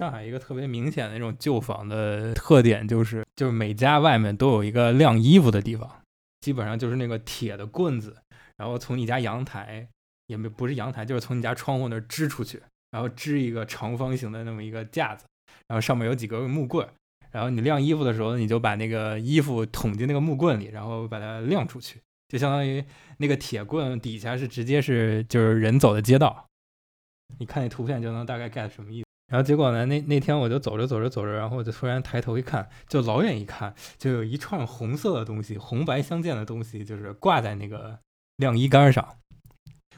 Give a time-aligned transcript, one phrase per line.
[0.00, 6.00] 上海一个特别明显的那种旧房的特点，就是就是每家外面都有一个晾衣服的地方，
[6.40, 8.16] 基本上就是那个铁的棍子，
[8.56, 9.86] 然后从你家阳台，
[10.28, 15.26] 也没不是阳台，就是从你家窗户那儿支出去，然后支一个长方形的那么一个架子，
[15.68, 16.88] 然后上面有几个木棍，
[17.30, 22.82] 然后你晾衣服的时候，你就把那个衣服捅进那个木棍里，然后把它晾出去，就相当于
[23.18, 26.46] 那个铁棍底下是直接是就是人走的街道。
[27.38, 29.09] 你看那图片就能大概 get 什么意思。
[29.30, 38.00] 然后结果呢，那那天我就走着走着走着，然后我就突然抬头一看，就老远一看，就有一串红色的东西，红白相间的东西，就是挂在那个
[38.36, 39.16] 晾衣杆上。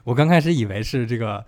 [0.05, 1.47] 我刚开始以为是这个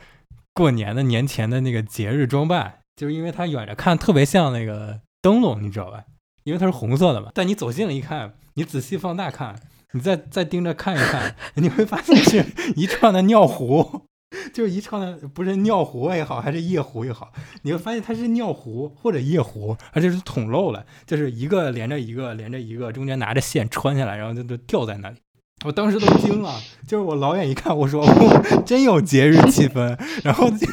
[0.54, 6.04] 过年的年前的那个节日装扮，就是因为它远着看特别像那个灯笼，你知道吧？
[6.44, 7.30] 因为它是红色的嘛。
[7.34, 9.60] 但你走近了一看，你仔细放大看，
[9.92, 14.06] 你再再盯着看一看， 你会发现是一串的尿壶。
[14.52, 25.16] 就是一唱的，不是尿壶也好，还是夜壶也好，你会发现它是尿壶或者夜壶，而且是捅漏了，就是一个连着一个，连着一个，中间拿着线穿下来，然后就就吊在那里。
[25.64, 30.66] 我当时都惊了，就是我老远一看，我说 哦真有节日气氛， 然后就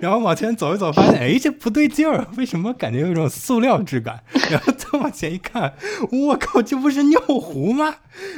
[0.00, 4.24] 然后往前走一走，发现哎，这不对劲儿，为什么感觉有一种塑料质感？
[4.50, 5.74] 然后再往前一看，
[6.10, 7.96] 我靠，这不是尿壶吗？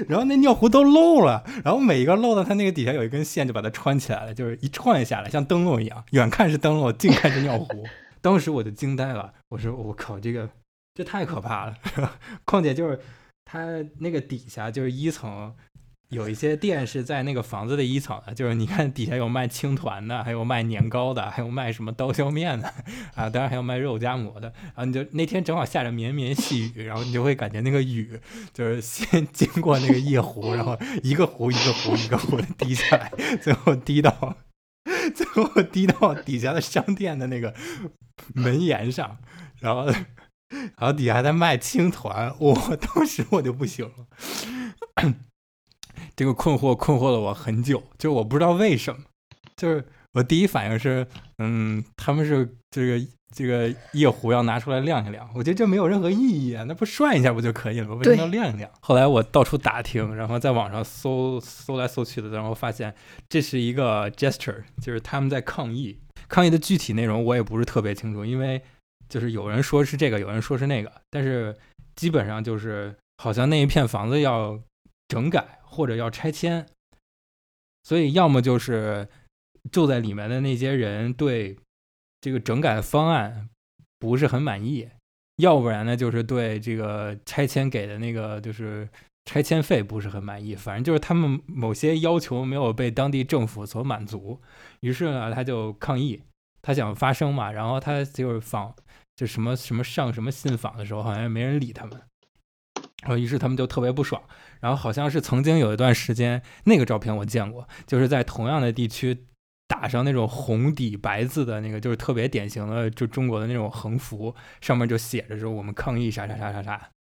[0.09, 7.67] 然后那尿壶都漏了，然后每一个漏的，它那个底下有一根线，就把它穿起来了，就是一串下来，像灯笼一样，远看是灯笼，近看是尿壶。
[8.21, 10.49] 当时我就惊呆了，我说我靠，这个
[10.95, 11.75] 这太可怕了，
[12.45, 12.99] 况且就是
[13.45, 15.55] 它那个底下就是一层。
[16.11, 22.73] 有一些店是在那个房子的一层的，就是你看底下有卖青团的，还有卖年糕的，还有卖什么刀削面的
[23.15, 24.53] 啊，当然还有卖肉夹馍的。
[24.63, 28.21] 然后你就那天正好下着绵绵细雨，然后你就会感觉那个雨
[28.53, 33.11] 就是先经过那个夜壶， 然后一个壶一个壶一个壶的滴下来，
[33.43, 34.37] 最后滴到
[35.15, 37.55] 最后滴到底下的商店的那个
[38.35, 39.19] 门檐上，
[39.59, 45.15] 然后然后底下还在卖青团，我当时我就不行了。
[46.17, 49.01] 这个困惑困惑了我很久，就我不知道为什么，
[49.57, 51.07] 就是我第一反应是，
[51.39, 57.95] 嗯，他们是这个这个夜壶要拿出来晾一晾，我觉得这没有任何意义啊，那不涮一下不就可以了吗？
[57.97, 58.71] 为什么要晾一晾？
[58.81, 62.95] 后来我到处打听，然后在网上搜搜来搜去的，然后发现
[63.29, 68.63] 这是一个 gesture，就是他们在抗议，抗议的具体内容我也不是特别清楚，因为
[69.09, 71.57] 就是有人说是这个，有人说是那个，但是
[71.97, 74.61] 基本上就是好像那一片房子要
[75.15, 75.61] 整改。
[75.77, 76.65] 或者要拆迁，
[77.83, 79.09] 所以要么就是
[79.73, 81.59] 住在里面的那些人对
[82.21, 83.49] 这个整改方案
[83.99, 84.89] 不是很满意，
[85.39, 88.89] 要不然呢就是对这个拆迁给的那个就是
[89.25, 90.55] 拆迁费不是很满意。
[90.55, 94.41] 反正就是他们某些要求没有被当地政府所满足，
[94.79, 96.23] 于是呢他就抗议，
[96.63, 98.73] 他想发声嘛，然后他就是访
[99.17, 102.01] 就什么什么上什么信访的时候，好像也没人理他们。
[103.05, 104.21] 然后，于是他们就特别不爽。
[104.61, 109.27] 然后好像是曾经有一段时间，那个照片我见过，就是在同样的地区
[109.69, 116.91] 打上那种红底白字的那个，就是特别典型的就中国的那种横幅，上面就写着说我们抗议啥啥啥啥啥。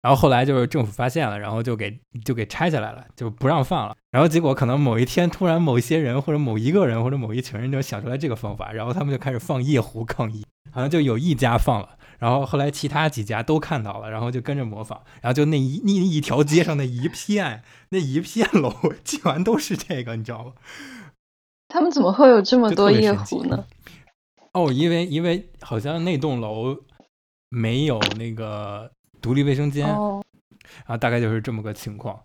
[0.00, 3.96] 然后后来就是政府发现了，然后就给就给拆下来了，就不让放了。
[4.10, 11.98] 然后结果可能某一天突然某一些人或者某一个人或者某一群人就想出来这个方法，然后他们就开始放夜壶抗议，好像就有一家放了。
[12.22, 18.72] 然后后来其他几家都看到了，然后就跟着模仿，然后就那一那一条街上那一片那一片楼
[19.04, 20.52] 全都是这个，你知道吗？
[21.66, 23.64] 他们怎么会有这么多夜壶呢？
[24.52, 26.78] 哦，因为因为好像那栋楼
[27.48, 30.22] 没有那个独立卫生间，哦，
[30.86, 32.20] 然后大概就是这么个情况。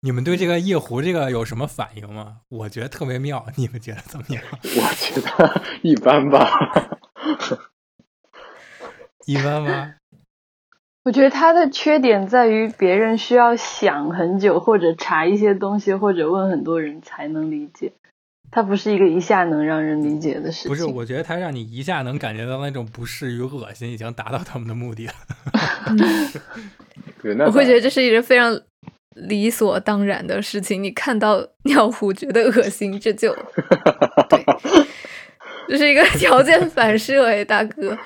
[0.00, 2.38] 你们对这个夜壶这个有什么反应吗？
[2.48, 4.42] 我觉得特别妙，你们觉得怎么样？
[4.50, 6.97] 我觉得一般吧。
[9.28, 9.94] 一般吗？
[11.04, 17.92] 我觉得他的缺点在于别人需要想很久，或者查一些东西，或者问很多人才能理解。
[18.50, 20.70] 它不是一个一下能让人理解的事情。
[20.70, 25.12] 不是，我觉得它让你一下能感觉到那种不适与恶心，已经达到他们的目的了。
[27.46, 28.58] 我会觉得这是一个非常
[29.14, 30.82] 理所当然的事情。
[30.82, 33.34] 你看到尿壶觉得恶心，这就
[34.30, 34.42] 对，
[35.68, 37.96] 这是一个条件反射哎，大哥。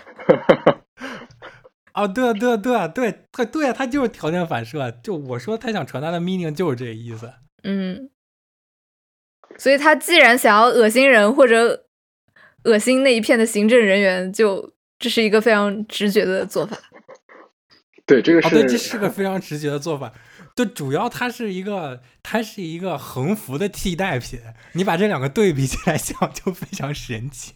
[1.93, 4.91] 啊，对啊，对啊，对啊，对，对，对啊，他就是条件反射。
[5.03, 7.33] 就我说，他想传达的 meaning 就是这个意思。
[7.65, 8.11] 嗯，
[9.59, 11.87] 所以他既然想要恶心人或者
[12.65, 16.79] 恶心那一片的行政人员，就这是一个非常直觉的做法。
[18.07, 20.13] 对，这个是、哦、对，这是个非常直觉的做法。
[20.55, 24.39] 就主要它是一个，它是一个横幅的替代品。
[24.73, 27.55] 你把这两个对比起来想，就非常神奇。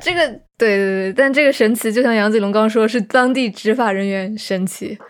[0.00, 4.98] 这个，对对对，但这个神奇，就像杨子龙刚刚说，是当地执法人员神奇。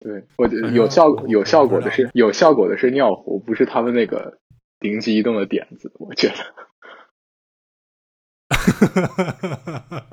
[0.00, 4.38] 对，我觉得有效有效果的是有效果的是尿壶，不是他们那个
[4.80, 5.92] 灵机一动的点子。
[5.94, 6.34] 我觉得。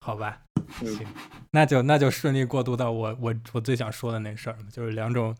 [0.00, 0.42] 好吧，
[0.84, 1.06] 行，
[1.50, 5.36] 那就那就顺利过渡到我我我最想说的那事儿了，就是两种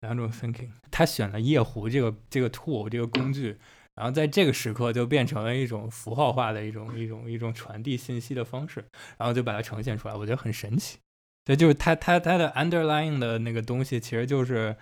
[0.00, 0.70] 两种 thinking。
[0.90, 3.58] 他选了夜壶这个这个 tool 这个工具，
[3.94, 8.84] 然后在这个时刻就变成了一种符号化的一种一种一种传递信息的方式，
[9.16, 10.98] 然后就把它呈现出来，我觉得很神奇。
[11.44, 14.76] 对，就是他他他的 underlying 的那个东西，其实就是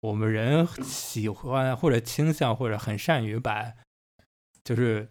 [0.00, 3.72] 我们人喜欢或者倾向或者很善于把
[4.64, 5.08] 就是。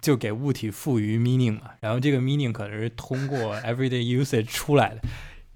[0.00, 5.00] 就给物体赋予 meaning 嘛，然后这个 meaning 可能是通过 everyday usage 出来的，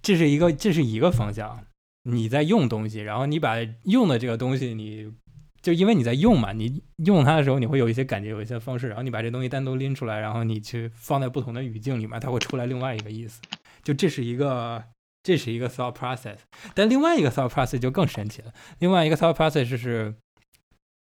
[0.01, 1.65] 这是一个这是一个方向。
[2.05, 5.13] 你在用东西，然后你把用的这个东西，你
[5.61, 13.43] 就因为你在用嘛，你用它的时候你会有一些感觉，有一些方式，然后你把这东西单独拎出来，然后你去放在不同的语境里面，它会出来另外一个意思。
[13.83, 14.83] 就这是一个
[15.23, 16.39] 这是一个 thought process，
[16.75, 18.55] 但另外一个 thought process 就更神奇了。
[18.79, 20.15] 另外一个 thought process 是，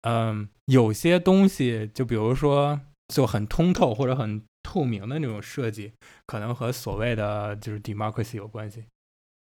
[0.01, 2.81] 嗯，有些东西，就比如说。
[3.11, 5.91] 就很通透或者很透明的那种设计，
[6.25, 8.85] 可能和所谓的就是 democracy 有关系。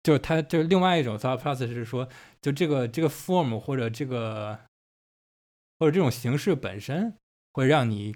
[0.03, 2.08] 就是它就是另外一种 thought process 是说，
[2.41, 4.58] 就这个这个 form 或者这个
[5.79, 7.14] 或者这种形式本身，
[7.55, 8.14] 会让你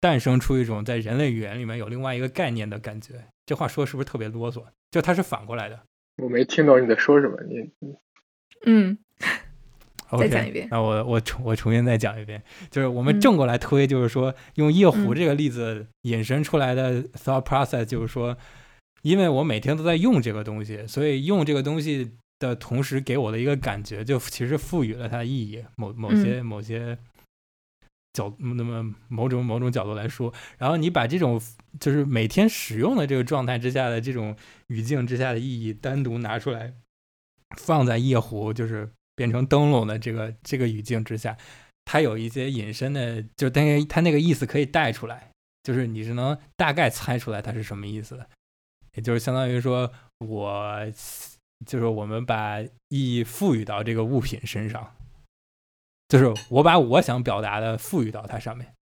[0.00, 3.26] 诞生出一种在人类语言里面有另外一个概念的感觉。
[3.44, 4.64] 这话说是不是特别啰嗦？
[4.90, 5.82] 就它是反过来的。
[6.22, 7.42] 我没听懂你在说什么。
[7.42, 7.70] 你
[8.64, 8.98] 嗯。
[10.18, 18.36] 再讲一遍，那我我重我重新再讲一遍，就是我们正过来推，就是说用夜壶这个例子引申出来的 thought process，就是说，
[19.02, 22.10] 因为我每天都在用这个东西，所以用这个东西
[22.40, 26.98] 的同时给我的一个感觉，就其实赋予了它意义，某某些某些
[28.12, 31.40] 角那么某种某种角度来说，然后你把这种
[31.78, 34.34] 就是每天使用的这个状态之下的这种
[34.66, 36.72] 语境之下的意义单独拿出来，
[37.56, 38.90] 放在夜壶就是。
[39.20, 41.36] 变成灯笼的这个这个语境之下，
[41.84, 45.30] 它有一些隐身的，就等于它那个意思可以带出来，
[45.62, 48.26] 就是你是能大概猜出来它是什么意思的，
[48.94, 50.90] 也就是相当于说我
[51.66, 54.96] 就是我们把意义赋予到这个物品身上，
[56.08, 58.72] 就是我把我想表达的赋予到它上面。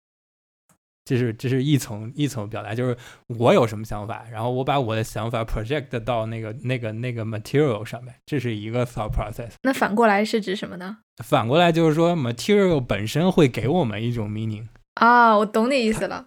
[1.09, 2.95] 这是这是一层一层表达，就是
[3.29, 9.53] 我有什么想法，然后我把我的想法 project 到那个那个那个 material 上面，这是一个 thought process。
[9.63, 10.99] 那反过来是指什么呢？
[11.25, 14.67] 反过来就是说 material 本身会给我们一种 meaning。
[14.97, 16.27] 啊，我懂你意思了。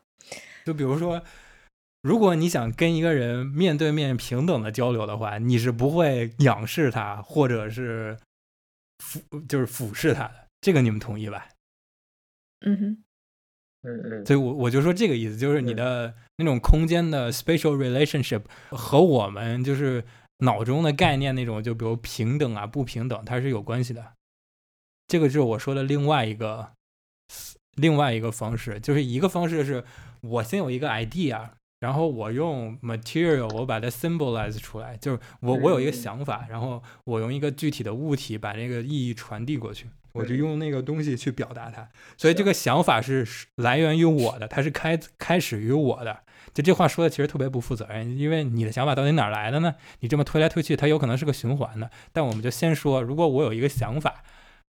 [0.65, 1.21] 就比如说，
[2.01, 8.17] 如果你想跟一个人面对面平等的交流的话，你是不会仰视他，或者是
[8.97, 10.47] 俯就是俯视他的。
[10.59, 11.49] 这个你们同意吧？
[12.65, 13.03] 嗯哼。
[13.83, 20.03] 嗯嗯，所以我我就说这个意思，就是你的那种空间的 spatial relationship 和我们就是
[20.39, 24.13] 脑中的概念那种，就比如平等啊、不平等，它是有关系的。
[25.07, 26.71] 这个就是我说的另外一个
[27.75, 29.83] 另外一个方式，就是一个方式是
[30.21, 31.49] 我先有一个 idea，
[31.79, 39.87] 然后我用 material 我把它 symbolize 出来，就是我我有一个想法，然后我用一个具体的物体把这个意义传递过去。
[40.13, 41.87] 我就用那个东西去表达它，
[42.17, 43.25] 所以这个想法是
[43.55, 46.19] 来源于我的，它是开开始于我的。
[46.53, 49.75] 就这话说的其实特别不负责任，因为你的想法到底哪来的呢？
[49.99, 51.89] 你这么推来推去，它有可能是个循环的。
[52.11, 54.23] 但我们就先说，如果我有一个想法，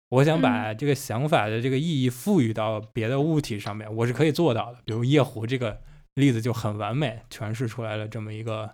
[0.09, 4.79] 我想把这个想法的这个意义赋予到别的物体上面，我是可以做到的。
[4.85, 5.81] 比如夜壶这个
[6.15, 8.73] 例子就很完美诠释出来了这么一个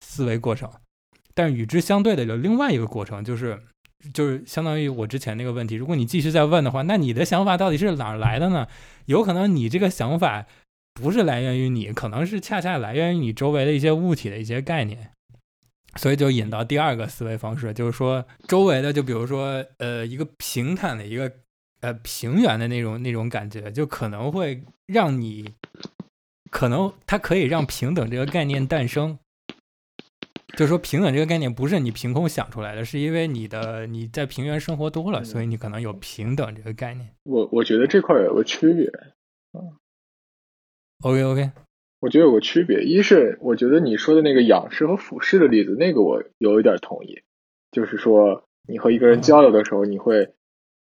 [0.00, 0.68] 思维过程。
[1.34, 3.62] 但与之相对的有另外一个过程，就是。
[4.12, 8.68] 就是相当于我之前那个问题，如果你继续再问的话，那你的想法到底是哪儿来的呢？
[9.06, 10.46] 有可能你这个想法
[10.94, 15.10] 不是来源于你，可能是恰恰来源于你周围的一些物体的一些概念，
[15.96, 21.32] 所以就引到第二个思维方式，就是说周围的，就比如说呃一个平坦的一个
[21.80, 25.54] 呃平原的那种那种感觉，就可能会让你，
[26.50, 29.18] 可能它可以让平等这个概念诞生。
[30.58, 37.10] 就是说，平等这个概念不是你凭空想出来的，是因为你的你在平原生活多了，所以你可能有平等这个概念。
[37.22, 38.86] 我我觉得这块有个区别。
[39.52, 39.78] 嗯
[41.04, 41.52] ，OK OK，
[42.00, 47.22] 我觉得有个区别，一是我觉得你说的那个仰视和俯视的例子，那个我有一点同意，
[47.70, 50.34] 就是说你和一个人交流的时候，你会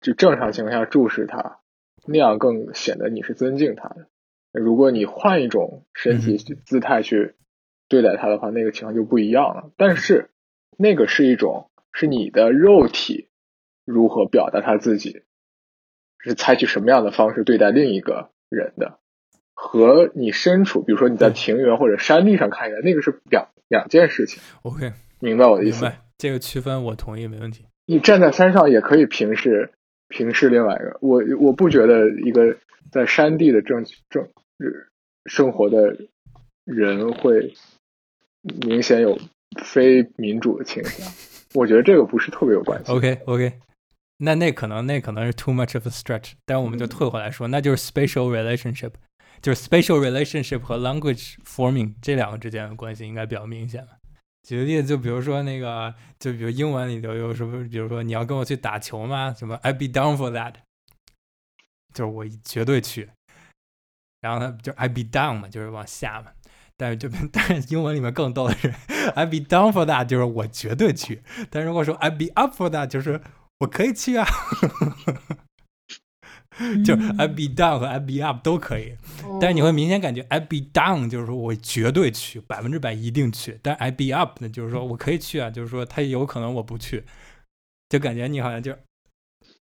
[0.03, 1.61] 就正常情况下注视他，
[2.07, 4.09] 那样更显得你是尊敬他的。
[4.53, 7.35] 如果你换一种身体姿态去。
[7.95, 9.71] 对待它的话，那个情况就不一样了。
[9.77, 10.31] 但是
[10.77, 13.29] 那个是一种是你的肉体
[13.85, 15.23] 如何表达他自己，
[16.19, 18.99] 是采取什么样的方式对待另一个人的，
[19.55, 24.43] 和你身处，比如说你在庭园或者山地上看一下，那个是两两件事情。
[24.63, 25.85] OK，明白我的意思？
[25.85, 27.65] 明白，这个区分我同意，没问题。
[27.87, 29.71] 你站在山上也可以平视
[30.09, 30.99] 平视另外一个。
[31.01, 32.57] 我我不觉得一个
[32.91, 34.29] 在山地的正正
[35.27, 35.97] 生活的
[36.65, 37.55] 人会
[38.67, 39.19] 明显有
[39.65, 41.11] 非民主的倾向。
[41.55, 42.91] 我觉得这个不是特别有关系。
[42.91, 43.61] OK OK，
[44.19, 46.33] 那那可能那可能是 too much of a stretch。
[46.45, 48.93] 但我们就退回来说，那就是 spatial relationship，
[49.41, 53.91] 就是 spatial relationship 和 language forming 这两个之间的关系应该比较明显了。
[54.43, 59.33] 举个例子，就比如说那个，就比如英文里头有什么，比如说你要跟我去打球吗？
[59.33, 60.55] 什么 I'd be down for that，
[61.95, 63.09] 就是我绝对去。
[64.21, 66.33] 然后他就 I'd be down 嘛，就是往下嘛。
[66.77, 68.73] 但是就 但是英文里面更逗的是
[69.15, 71.23] I'd be down for that，就是我绝对去。
[71.51, 73.21] 但如果说 I'd be up for that，就是
[73.61, 74.27] 我可以去啊。
[76.85, 78.97] 就 I be down 和 I be up 都可以，
[79.41, 87.03] 但是你会明显感觉 I be down 就是说我绝对去，百分之百一定去，但 I be up 呢，就是说我可以去啊，就是说他有可能我不去，
[87.89, 88.73] 就感觉你好像就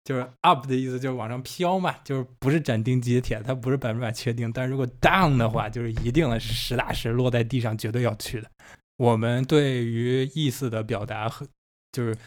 [0.04, 8.50] 就是 up 的意思就是往上飘嘛，就是不是斩钉截铁，它不是百分百确定，但如果 down 的话，就是一定的是实打实落在地上绝对要去的。
[8.98, 11.48] 我们对于意思的表达和
[11.92, 12.18] 就是。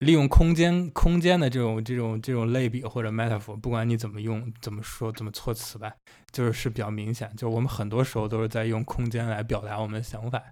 [0.00, 5.92] 利用空间、空间的这种、这种、这种类比或者 metaphor，不管你怎么用、怎么说、怎么措辞吧，
[6.32, 7.30] 就是是比较明显。
[7.36, 10.42] 就是我们很多时候都是在用空间来表达我们的想法。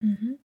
[0.00, 0.38] 嗯哼，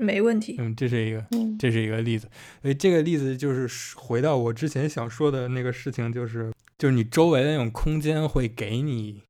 [0.00, 0.56] 没问题。
[0.58, 1.24] 嗯，这是一个，
[1.58, 2.28] 这是一个例子。
[2.62, 9.22] 所以这个例子就是回到我之前想说的那个事情，就是就是你周围的那种空间会给你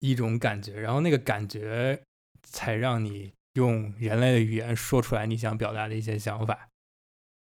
[0.00, 2.02] 一种感觉，然后那个感觉
[2.42, 6.68] 才让你用人类的语言说出来你想表达的一些想法。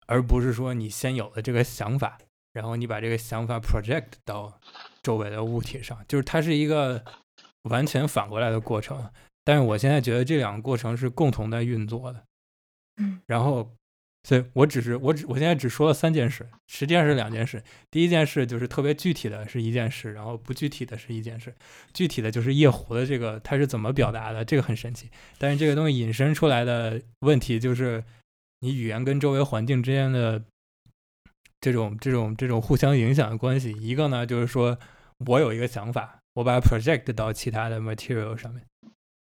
[0.06, 2.18] 而不是说你先有了这个想法，
[2.52, 4.60] 然后你把这个想法 project 到
[5.02, 7.04] 周围的物体上，就是它是一个
[7.62, 9.10] 完全反过来的过程。
[9.44, 12.24] 但是我现在觉得这两个过程是共同在运作的。
[12.96, 13.70] 嗯，然后，
[14.24, 17.62] 所以我只是我只我现在只说了三件事，实际上是两件事。
[17.90, 21.54] 第一件事就是特别具体的是一件事，然后不具体的是一件事。
[21.92, 25.10] 具体的就是夜壶的这个它是怎么表达的，这个很神奇。
[25.38, 28.04] 但是这个东西引申出来的问题就是。
[28.62, 30.44] 你语言跟周围环境之间的
[31.62, 34.78] 这种、这种、这种互相影响的关系，一个呢就是说
[35.24, 38.62] 我有一个想法，我把它 project 到其他的 material 上面，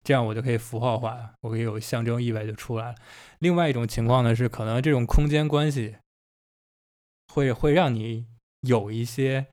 [0.02, 2.94] 这样我就可以符号化，我可以有象征意味就出来了。
[3.38, 5.96] 另外一种情况呢是，可能这种空间关系
[7.28, 8.26] 会会让你
[8.60, 9.46] 有一些，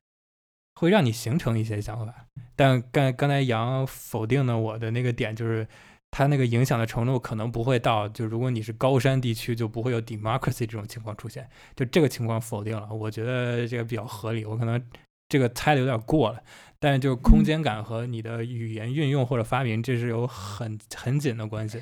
[0.74, 2.26] 会让你形成一些想法。
[2.56, 5.66] 但刚刚才杨否定了我的那个点，就是。
[6.12, 11.48] 它那个影响的程度可能不会到，就如果你是高山地区，就不会有 democracy 这种情况出现。
[11.76, 14.44] 就这个情况否定了，我觉得这个比较合理。
[14.44, 14.84] 我可能
[15.28, 16.42] 这个猜的有点过了，
[16.80, 21.80] 但是就是空间感和你的语言运用或者发明，这是有很很紧的关系。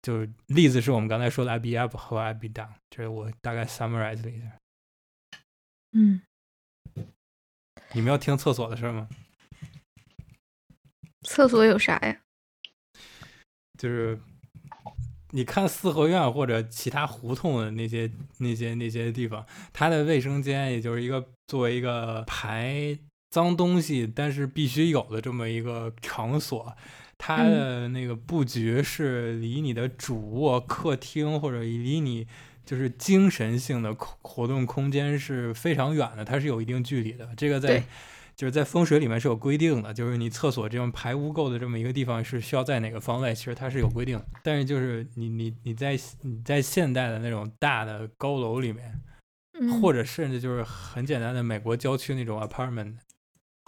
[0.00, 4.56] 就是例子是我们刚才说的 I be up 和 I be down，这是我大概 summarize 了一下。
[5.92, 6.22] 嗯，
[7.92, 9.08] 你们要听厕所的事吗？
[11.22, 12.20] 厕所有啥呀？
[13.76, 14.18] 就是
[15.32, 22.98] 你看四合院或者其他胡同的那些那些那些地方，它的卫生间也就是一个作为一个排
[23.30, 26.74] 脏东西，但是必须有的这么一个场所。
[27.16, 32.26] 它的那个布局是离你的主卧、客厅或者离你
[32.64, 37.28] 就是精神性的活动空间是非常远的，它是有一定距离的。
[37.36, 37.84] 这个在。
[38.36, 44.24] 就是在风水里面是有规定的，就是你厕所这种排污垢的这么一个地方是需要在哪个方位，其实它是有规定的。
[44.42, 48.98] 但是就是你你你在你在现代的那种大的高楼里面，
[49.82, 52.94] 或者甚至就是很简单的美国郊区那种 apartment，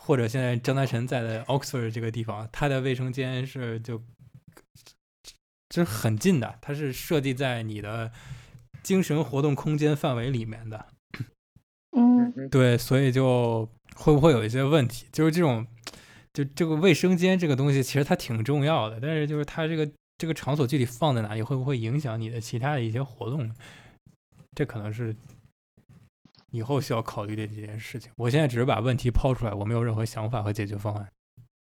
[0.05, 3.99] 或者现在张大神在的 Oxford 这个地方，他的卫生间是就
[5.69, 8.11] 就是很近的，它是设计在你的
[8.83, 10.87] 精神活动空间范围里面的。
[11.97, 13.69] 嗯，对，所以就。
[13.95, 15.05] 会不会有一些问题？
[15.13, 15.67] 就是这种，
[16.33, 18.99] 就这个卫生间这个东西，其实它挺重要的。
[18.99, 23.55] 但是就是它这个这个场所具体放在哪里，会不会影响你的其他的一些活动？
[24.57, 25.15] 这可能是
[26.53, 28.13] 以后需要考虑的几件事情。
[28.17, 31.09] 我现在只是把问题抛出来，我没有任何想法和解决方案。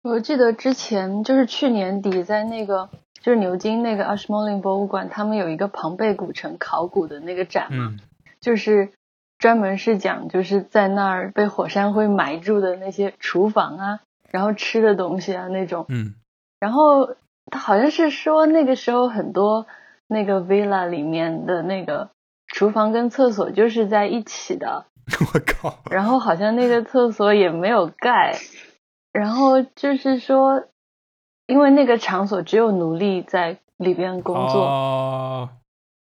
[0.03, 2.91] 我记得之前就是去年底在那个
[3.21, 8.01] 就是牛津那个 Ashmolean 博物馆，他们有一个庞贝古城考古的那个展嘛，嗯、
[8.41, 8.91] 就是。
[9.39, 14.01] 专门是讲就是在那儿被火山灰埋住的那些厨房啊，
[14.33, 15.87] 然后吃的东西啊那种。
[15.91, 16.17] 嗯。
[16.59, 17.15] 然后
[17.47, 19.69] 他好像是说那个时候很多
[20.09, 22.11] 那个 villa 里面的那个
[22.59, 24.87] 厨房跟厕所就是在一起的。
[25.33, 25.79] 我靠！
[25.93, 28.37] 然后好像那个厕所也没有盖，
[29.13, 30.65] 然后就是说，
[31.47, 35.51] 因为那个场所只有奴隶在里边工作，哦、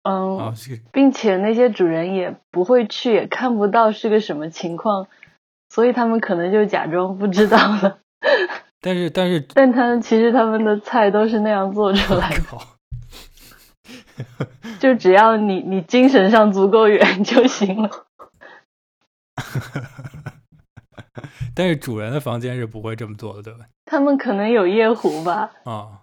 [0.02, 0.54] 嗯、哦，
[0.92, 5.06] 并且那些主人也不会去，也看不到是个什么情况，
[5.70, 8.00] 所以他们可能就假装不知道了。
[8.82, 12.73] 但是，但是，但他们其实他们的菜都是那样做出来的。
[14.80, 18.06] 就只要你你精神上足够远就行了。
[21.54, 23.66] 但是主人的房间是不会这么做的，对吧？
[23.84, 25.52] 他们可能有夜壶吧。
[25.64, 25.98] 啊、哦，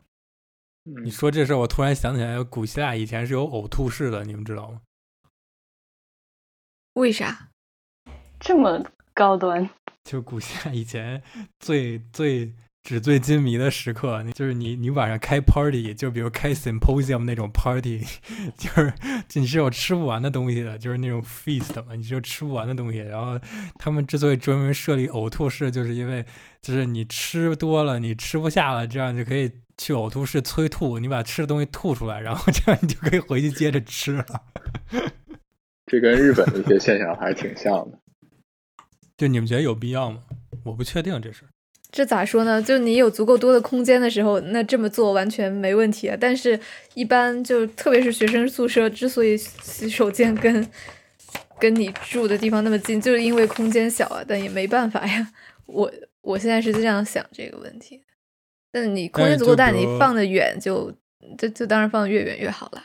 [1.04, 4.82] 你说这事儿，我突然想起来，古希腊以前是有呕吐室的，你们知道吗？
[6.94, 7.50] 为啥？
[8.40, 9.70] 这么高端？
[10.04, 11.22] 就古希腊以前
[11.60, 12.54] 最最。
[12.84, 18.00] 纸醉金迷的时刻，就是你你晚上开 party，就比如开 symposium 那种 party，
[18.58, 18.92] 就是
[19.36, 22.98] 你是有吃不完的东西的，就是那种 feast 嘛，你是有吃不完的东西。
[22.98, 23.40] 然后
[23.78, 26.26] 他们之所以专门设立呕吐室，就是因为
[26.62, 34.26] 就是你吃多了，你吃不下了，这样就可以去呕吐室催吐，你把吃的东西吐出来，然后这样你就可以回去接着吃了。
[35.86, 38.00] 这跟日本的一些现象还是挺像的。
[39.18, 40.24] 就你们觉得有必要吗？
[40.64, 41.46] 我不确定这事。
[41.92, 42.62] 这咋说呢？
[42.62, 46.18] 就你有足够多的空间的时候，那这么做完全没问题啊。
[46.18, 46.58] 但是，
[46.94, 50.66] 一般就特别是学生宿舍，之所以洗手间跟
[51.60, 54.24] 跟你住的地方那么近，就是因为空间小啊。
[54.26, 55.34] 但也没办法呀。
[55.66, 58.02] 我我现在是这样想这个问题。
[58.72, 60.90] 但你空间足够大，你放得远就
[61.38, 62.82] 就就当然放得越远越好了。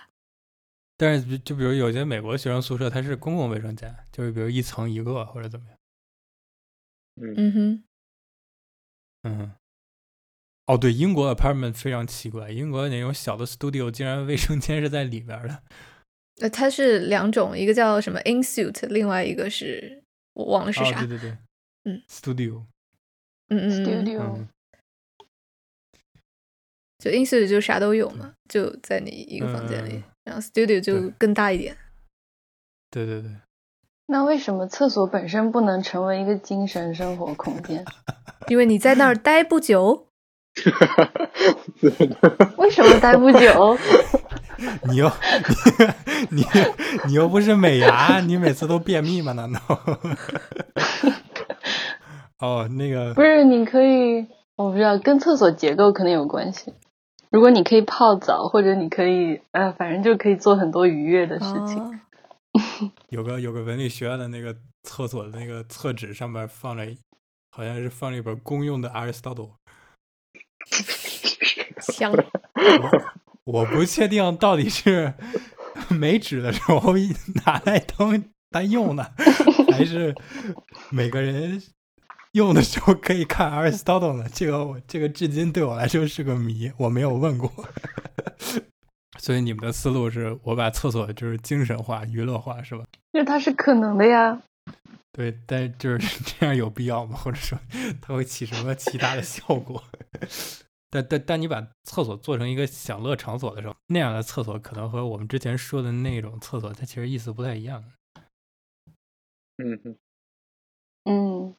[0.97, 5.79] 但是，就比如有些美国学生宿舍，它是公共卫生间，就是比如一层一个或者怎么样。
[7.37, 7.85] 嗯哼。
[9.27, 9.53] 嗯，
[10.67, 15.63] 哦，对，英国 apartment 非常奇怪，英国的那种小的 studio 竟然卫生间是在里边的。
[16.41, 20.03] 呃，它是两种，一个叫什么 in suite，另外一个是
[20.35, 21.03] 我忘了是啥。
[21.03, 21.39] 哦、对对对，
[21.85, 22.65] 嗯，studio，
[23.49, 24.49] 嗯嗯，studio，嗯，
[26.99, 31.77] 就 in suite 就啥都有嘛，就在你一个房间里，嗯、然后 studio 就更大一点。
[32.91, 33.31] 对对对。
[34.07, 37.85] 那为什么厕所本身不能成为一个精神生活空间？
[38.49, 40.07] 因为你在那儿待不久。
[42.57, 43.77] 为什么待不久？
[44.89, 45.11] 你又
[46.31, 46.45] 你你，
[47.09, 49.33] 你又不是美牙，你每次都便秘吗？
[49.33, 49.61] 难道？
[52.41, 56.73] 哦，那个不是，你可以，我不知道，跟厕所结构可能有关系。
[57.31, 62.01] 如果你可以泡澡，或者你可以，呃，反正就可以做很多愉悦的事情。
[62.57, 66.97] 哦 有个有个文理学院的那个厕所的那个厕纸上面放着，
[67.51, 69.53] 好像是放了一本公用的 Aristotle。
[71.81, 72.13] 香。
[73.45, 75.15] 我不确定到底是
[75.91, 76.95] 没纸的时候
[77.45, 79.15] 拿来当当用的，
[79.73, 80.15] 还是
[80.91, 81.63] 每个人
[82.33, 84.29] 用的时候可以看 Aristotle 呢？
[84.33, 87.53] 这个我这个至今对我来说是个谜，我没有问过。
[89.27, 92.87] 所以你们的思路是我把厕所就是精神化、娱乐化，是吧？
[93.11, 94.41] 那它是可能的呀。
[95.11, 97.17] 对，但就是 这样有必要吗？
[97.17, 97.59] 或者说
[98.01, 99.83] 它会起什么其他的效果？
[100.91, 107.83] 但但但你把厕所做成一个享乐场所的时候，那样的厕所可能和我们之前说的那种厕所，它其实意思不太一样。
[109.57, 109.97] 嗯嗯
[111.03, 111.57] 嗯，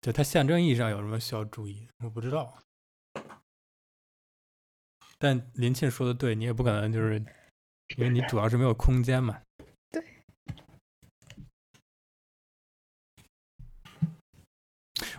[0.00, 1.86] 就它象征意义上有什么需要注意？
[2.02, 2.56] 我不知道。
[5.22, 7.22] 但林沁说的对，你也不可能就是，
[7.98, 9.42] 因为你主要是没有空间嘛。
[9.92, 10.02] 对。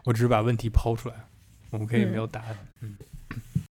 [0.04, 1.30] 我只是把问题抛出来，
[1.70, 2.58] 我们可以没有答案。
[2.80, 2.98] 嗯。
[3.00, 3.06] 嗯